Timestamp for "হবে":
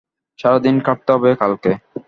1.13-1.29